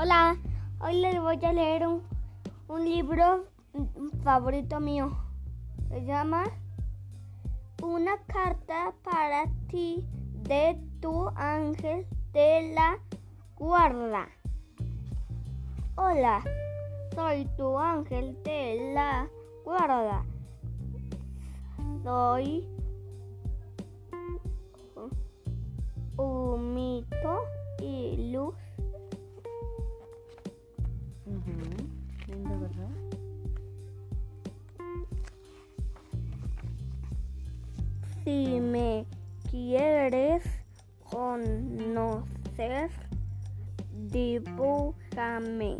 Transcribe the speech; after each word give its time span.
Hola, 0.00 0.36
hoy 0.78 1.00
les 1.00 1.20
voy 1.20 1.44
a 1.44 1.52
leer 1.52 1.88
un, 1.88 2.04
un 2.68 2.84
libro 2.84 3.46
favorito 4.22 4.78
mío. 4.78 5.10
Se 5.88 6.04
llama 6.04 6.44
Una 7.82 8.16
carta 8.28 8.94
para 9.02 9.46
ti 9.68 10.04
de 10.44 10.80
tu 11.00 11.28
ángel 11.34 12.06
de 12.32 12.72
la 12.76 12.96
guarda. 13.56 14.28
Hola, 15.96 16.44
soy 17.16 17.46
tu 17.56 17.76
ángel 17.76 18.40
de 18.44 18.92
la 18.94 19.28
guarda. 19.64 20.24
Soy 22.04 22.64
humito 26.16 27.40
y 27.80 28.30
luz. 28.30 28.54
Si 38.28 38.60
me 38.60 39.06
quieres 39.50 40.42
conocer, 41.10 42.90
dibújame. 44.12 45.78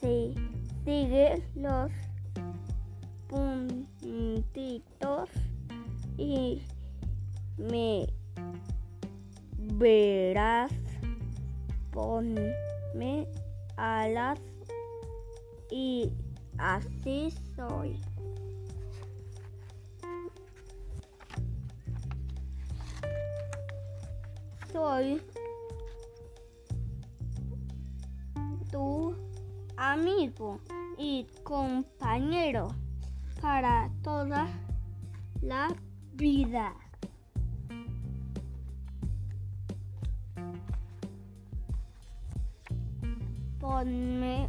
Si 0.00 0.34
sigue 0.82 1.46
los 1.54 1.92
puntitos 3.28 5.28
y 6.16 6.62
me 7.58 8.06
verás, 9.58 10.72
ponme 11.90 13.28
alas 13.76 14.40
y 15.70 16.10
así 16.56 17.30
soy. 17.54 18.00
Soy 24.72 25.20
tu 28.70 29.14
amigo 29.76 30.60
y 30.96 31.26
compañero 31.42 32.68
para 33.42 33.90
toda 34.02 34.48
la 35.42 35.68
vida. 36.14 36.74
Ponme 43.60 44.48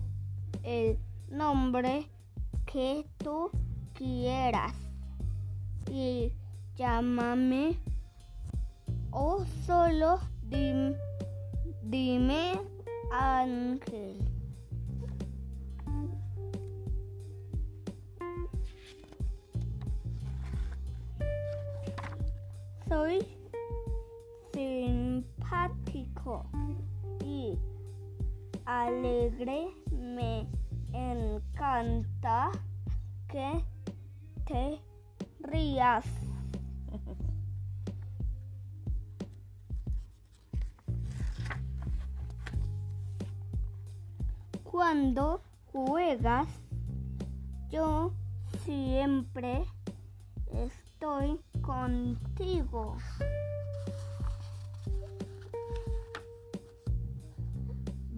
el 0.64 0.98
nombre 1.30 2.10
que 2.66 3.06
tú 3.18 3.52
quieras 3.94 4.74
y 5.92 6.32
llámame 6.78 7.78
o 9.14 9.45
solo 9.66 10.19
dim- 10.50 10.95
dime 11.83 12.59
ángel. 13.11 14.17
Soy 22.89 23.20
simpático 24.53 26.45
y 27.23 27.58
alegre. 28.66 29.67
Me 29.92 30.48
encanta 30.94 32.52
que 33.27 33.64
te 34.45 34.80
rías. 35.39 36.05
Cuando 44.73 45.39
juegas, 45.72 46.48
yo 47.70 48.11
siempre 48.66 49.66
estoy 50.52 51.39
contigo. 51.61 52.98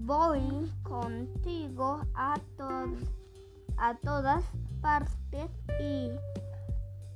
Voy 0.06 0.72
contigo 0.84 2.00
a, 2.14 2.36
to- 2.56 2.96
a 3.76 3.94
todas 3.96 4.46
partes 4.82 5.52
y 5.82 6.10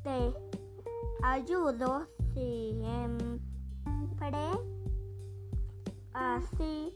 te 0.03 0.33
ayudo 1.23 2.07
siempre. 2.33 3.39
Así 6.13 6.93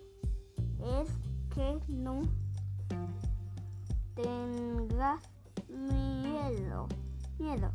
es 0.81 1.22
que 1.53 1.79
no 1.87 2.21
tengas 4.15 5.21
miedo. 5.69 6.87
Miedo. 7.37 7.71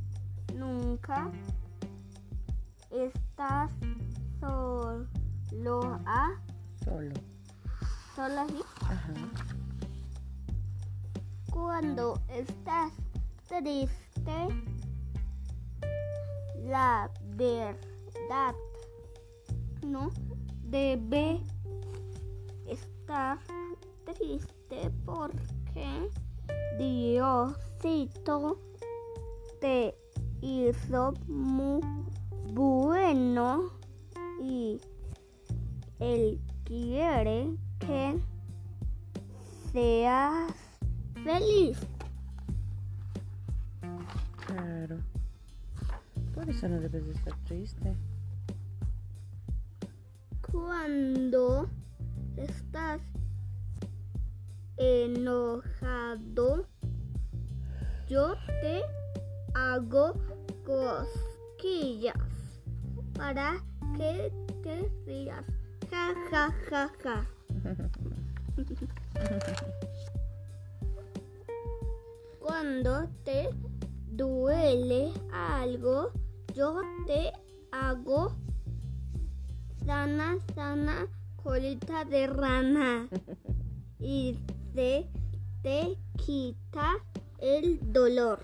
Nunca 0.55 1.31
estás 2.91 3.71
solo 4.41 6.01
a 6.07 6.31
Solo. 6.85 7.15
solo 8.17 8.41
así. 8.41 8.61
Ajá. 8.83 9.13
Cuando 11.51 12.21
estás 12.29 12.93
triste, 13.49 14.49
la 16.67 17.11
verdad 17.37 18.55
no 19.87 20.11
debe 20.65 21.41
estar 22.67 23.39
triste 24.15 24.91
porque 25.05 26.11
Diosito 26.79 28.59
te 29.61 29.95
hizo 30.41 31.13
muy 31.27 31.83
bueno 32.53 33.73
y 34.41 34.81
Él 35.99 36.41
quiere 36.65 37.55
que 37.81 38.19
seas 39.73 40.53
feliz. 41.23 41.79
Claro. 44.47 44.99
Por 46.35 46.49
eso 46.49 46.69
no 46.69 46.81
debes 46.81 47.05
de 47.07 47.13
estar 47.13 47.37
triste. 47.45 47.95
Cuando 50.51 51.69
estás 52.37 53.03
enojado, 54.79 56.67
yo 58.09 58.35
te 58.63 58.83
hago 59.55 60.15
cosquillas 60.65 62.17
para 63.15 63.63
que 63.97 64.33
te 64.63 64.89
rías. 65.07 65.45
Ja, 65.91 66.15
ja, 66.31 66.55
ja, 66.71 66.91
ja. 67.03 67.27
Cuando 72.41 73.09
te 73.25 73.51
duele 74.07 75.13
algo, 75.33 76.13
yo 76.55 76.81
te 77.07 77.33
hago 77.73 78.37
sana, 79.85 80.39
sana, 80.55 81.09
colita 81.43 82.05
de 82.05 82.27
rana. 82.27 83.09
Y 84.01 84.39
te 84.79 85.99
quita 86.25 86.99
el 87.41 87.81
dolor. 87.93 88.39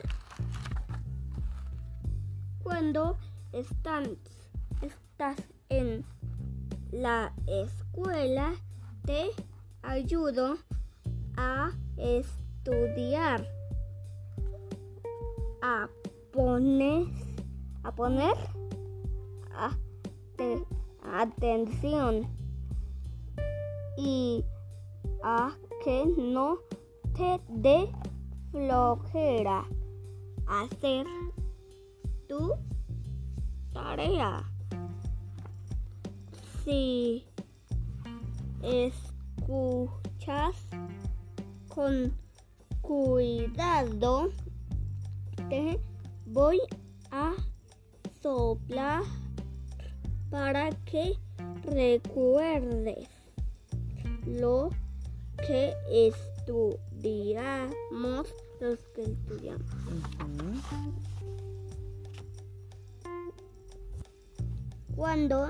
Cuando 2.61 3.17
están, 3.53 4.19
estás 4.83 5.37
en 5.69 6.05
la 6.91 7.33
escuela, 7.47 8.53
te 9.05 9.31
ayudo 9.83 10.57
a 11.37 11.71
estudiar, 11.99 13.47
a 15.63 15.89
poner, 16.33 17.07
a 17.85 17.95
poner 17.95 18.35
a- 19.53 19.77
te- 20.37 20.67
atención 21.01 22.27
y 23.97 24.45
a 25.23 25.57
que 25.85 26.07
no 26.17 26.61
te 27.15 27.39
dé 27.51 27.91
flojera 28.51 29.67
hacer 30.47 31.05
tu 32.27 32.55
tarea. 33.71 34.51
Si 36.65 37.27
escuchas 38.63 38.97
con 41.69 42.15
cuidado, 42.81 44.31
te 45.51 45.79
voy 46.25 46.61
a 47.11 47.35
soplar 48.23 49.03
para 50.31 50.71
que 50.87 51.19
recuerdes 51.67 53.07
lo 54.25 54.71
que 55.47 55.75
estudiamos, 55.91 56.79
los 58.61 58.79
que 58.95 59.03
estudiamos. 59.03 59.67
Cuando 64.97 65.49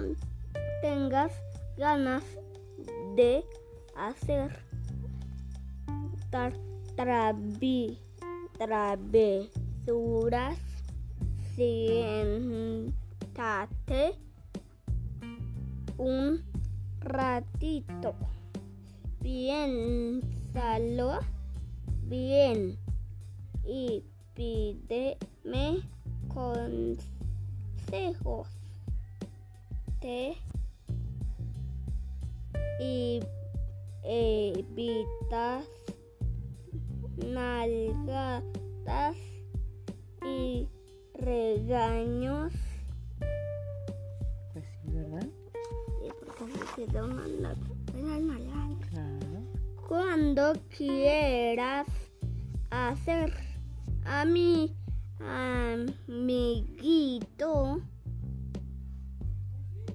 tengas 0.80 1.32
ganas 1.76 2.24
de 3.14 3.44
hacer 3.96 4.58
tar- 6.30 6.58
travi- 6.96 7.98
travesuras, 8.58 10.58
siéntate 11.54 12.94
un 15.98 16.42
ratito. 17.00 18.14
Piénsalo 19.24 21.18
bien 22.02 22.76
y 23.66 24.04
pídeme 24.34 25.80
consejos. 26.28 27.08
Te 30.02 30.34
y 32.78 33.20
evitas 34.02 35.64
nalgadas 37.16 38.44
y 40.22 40.68
regaños. 41.14 42.52
Pues 44.52 44.66
sí, 44.82 44.90
¿verdad? 44.92 45.26
Sí, 46.02 46.08
porque 46.20 46.44
me 46.44 46.52
quedó 46.86 47.06
una 47.06 47.26
nal- 47.26 47.56
una 47.94 48.18
nalgada. 48.18 48.63
Cuando 49.88 50.54
quieras 50.76 51.86
hacer. 52.70 53.32
A 54.06 54.24
mi 54.24 54.76
amiguito, 56.14 56.50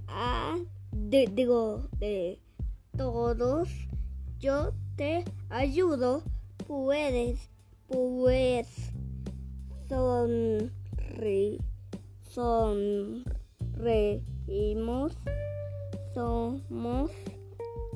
a, 0.08 0.58
de, 0.92 1.28
digo, 1.32 1.88
de 2.00 2.42
todos, 2.98 3.70
yo 4.40 4.74
te 4.96 5.26
ayudo, 5.50 6.24
puedes, 6.68 7.52
pues, 7.88 8.92
sonri, 9.88 11.60
sonreímos, 12.32 13.14
somos 16.14 17.12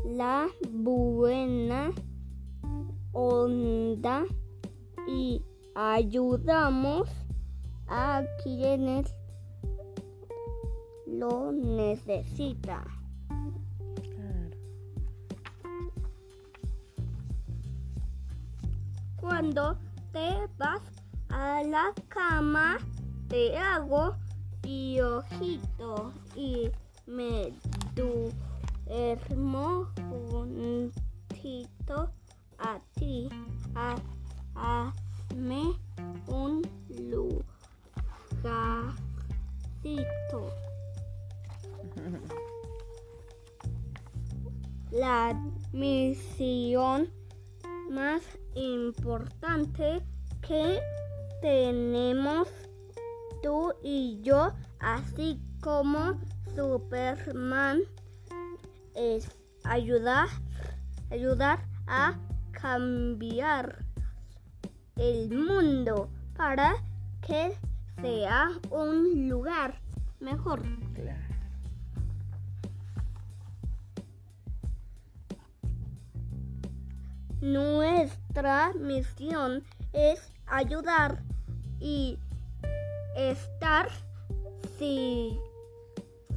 la 0.05 0.47
buena 0.69 1.91
onda 3.13 4.23
y 5.07 5.41
ayudamos 5.75 7.09
a 7.87 8.23
quienes 8.43 9.13
lo 11.07 11.51
necesitan. 11.51 12.83
Claro. 14.15 14.57
Cuando 19.17 19.77
te 20.11 20.47
vas 20.57 20.81
a 21.29 21.63
la 21.63 21.93
cama, 22.09 22.77
te 23.29 23.57
hago 23.57 24.15
piojito 24.61 26.13
y 26.35 26.69
me 27.05 27.53
duermo 28.93 29.87
juntito 30.09 32.09
a 32.59 32.79
ti. 32.95 33.27
Ha- 33.75 33.95
Hazme 34.55 35.63
un 36.27 36.61
lugarcito. 36.89 37.43
La 44.91 45.33
misión 45.71 47.09
más 47.89 48.21
importante 48.53 50.03
que 50.47 50.79
tenemos 51.41 52.47
tú 53.41 53.73
y 53.81 54.19
yo, 54.21 54.51
así 54.79 55.41
como 55.61 56.19
Superman, 56.55 57.81
es 58.95 59.27
ayudar, 59.63 60.27
ayudar 61.11 61.59
a 61.87 62.17
cambiar 62.51 63.85
el 64.95 65.29
mundo 65.29 66.09
para 66.35 66.75
que 67.25 67.53
sea 68.01 68.51
un 68.69 69.27
lugar 69.29 69.79
mejor. 70.19 70.61
Claro. 70.93 71.19
Nuestra 77.41 78.71
misión 78.79 79.63
es 79.91 80.31
ayudar 80.47 81.21
y 81.79 82.17
estar 83.17 83.89
si- 84.77 85.37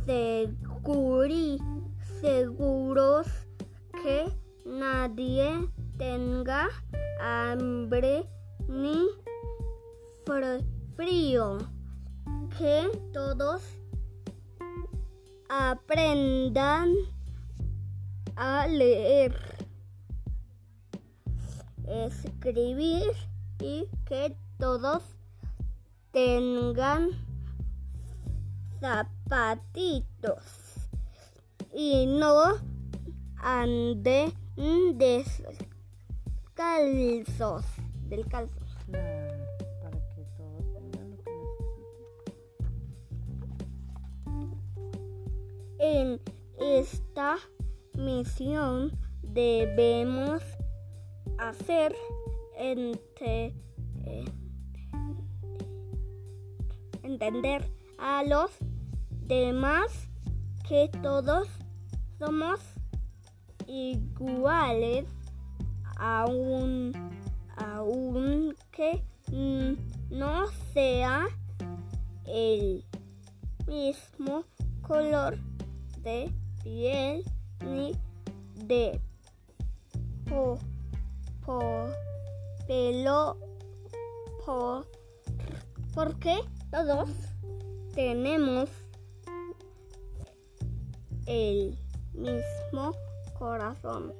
seguri- 0.04 1.60
seguros 2.20 3.26
que 4.02 4.26
nadie 4.64 5.68
tenga 5.98 6.68
hambre 7.20 8.28
ni 8.68 9.06
fr- 10.24 10.64
frío. 10.94 11.58
Que 12.58 12.88
todos 13.12 13.62
aprendan 15.48 16.94
a 18.36 18.66
leer 18.66 19.34
escribir 21.86 23.12
y 23.60 23.86
que 24.06 24.36
todos 24.58 25.02
tengan 26.12 27.10
zapatitos 28.80 30.65
y 31.78 32.06
no 32.06 32.54
anden 33.36 34.32
descalzos, 34.94 35.66
descalzos. 38.08 38.56
Claro. 38.86 39.44
Para 39.82 39.98
que 40.14 40.22
todos 40.38 40.64
tengan 40.72 41.10
lo 41.10 41.16
que 41.22 41.30
necesitan. 42.56 43.66
En 45.78 46.18
esta 46.58 47.36
misión 47.94 48.98
debemos 49.22 50.42
hacer 51.36 51.94
ente- 52.58 53.52
eh, 54.06 54.24
entender 57.02 57.70
a 57.98 58.22
los 58.24 58.50
demás 59.26 60.08
que 60.66 60.88
todos 61.02 61.48
somos 62.18 62.60
iguales 63.66 65.06
aun, 65.98 66.92
aunque 67.56 69.02
no 70.10 70.46
sea 70.72 71.26
el 72.26 72.84
mismo 73.66 74.44
color 74.82 75.38
de 76.02 76.32
piel 76.62 77.24
ni 77.64 77.92
de 78.66 79.00
po- 80.28 80.58
po- 81.44 81.88
pelo 82.66 83.36
po- 84.44 84.84
porque 85.94 86.36
todos 86.70 87.08
tenemos 87.94 88.68
el 91.26 91.76
mismo 92.16 92.92
corazón. 93.38 94.12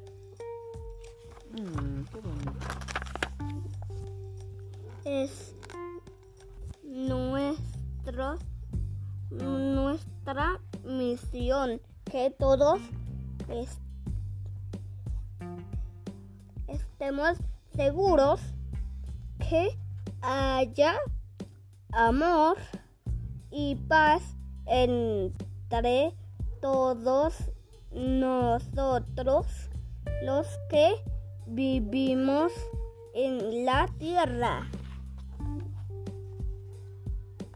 Mm, 1.53 2.05
qué 2.13 2.21
es 5.05 5.55
nuestro 6.83 8.37
nuestra 9.31 10.61
misión 10.85 11.81
que 12.05 12.31
todos 12.31 12.81
es- 13.49 13.79
estemos 16.69 17.37
seguros 17.75 18.41
que 19.39 19.77
haya 20.23 20.97
amor 21.93 22.57
y 23.51 23.75
paz 23.89 24.23
entre 24.67 26.15
todos 26.61 27.35
nosotros 27.97 29.47
los 30.23 30.47
que 30.69 30.95
vivimos 31.47 32.53
en 33.15 33.65
la 33.65 33.89
tierra. 33.99 34.69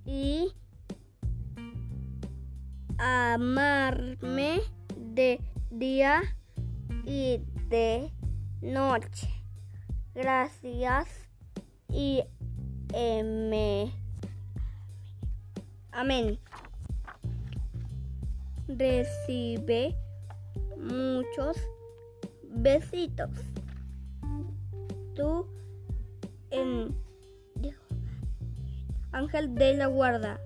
y 0.06 0.54
amarme 2.98 4.62
de 4.96 5.42
día 5.72 6.22
y 7.06 7.42
de 7.70 8.12
noche. 8.62 9.30
Gracias 10.14 11.08
y 11.88 12.24
me 12.94 13.92
amén. 15.92 16.40
Recibe 18.68 19.96
muchos 20.78 21.58
besitos. 22.44 23.30
Tú 25.16 25.48
en 26.52 26.96
Ángel 29.12 29.56
de 29.56 29.74
la 29.74 29.88
guarda. 29.88 30.40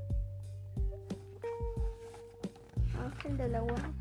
Ángel 2.98 3.38
de 3.38 3.50
la 3.50 3.60
guarda. 3.60 3.94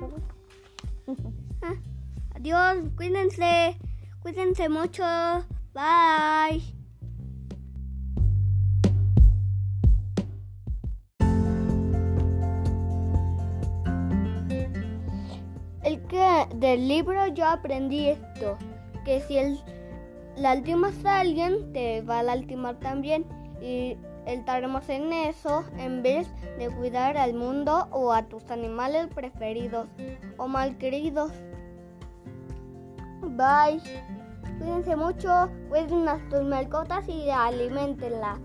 Ah, 1.62 1.76
adiós, 2.34 2.88
cuídense, 2.96 3.76
cuídense 4.22 4.68
mucho. 4.68 5.04
Bye. 5.74 6.62
El 15.82 16.00
que 16.08 16.46
del 16.54 16.88
libro 16.88 17.26
yo 17.28 17.46
aprendí 17.46 18.08
esto, 18.08 18.56
que 19.04 19.20
si 19.20 19.36
el, 19.36 19.58
la 20.36 20.54
última 20.54 20.90
es 20.90 21.04
alguien, 21.04 21.72
te 21.72 22.02
va 22.02 22.20
a 22.20 22.22
lastimar 22.22 22.78
también 22.80 23.26
y 23.60 23.96
estaremos 24.26 24.88
en 24.88 25.12
eso 25.12 25.64
en 25.78 26.02
vez 26.02 26.28
de 26.58 26.68
cuidar 26.70 27.16
al 27.16 27.34
mundo 27.34 27.88
o 27.90 28.12
a 28.12 28.22
tus 28.22 28.50
animales 28.50 29.08
preferidos 29.14 29.88
o 30.36 30.48
mal 30.48 30.76
queridos. 30.78 31.32
Bye. 33.22 33.80
Cuídense 34.58 34.94
mucho, 34.94 35.48
cuiden 35.68 36.08
a 36.08 36.18
tus 36.28 36.42
mascotas 36.42 37.08
y 37.08 37.30
alimentenlas. 37.30 38.38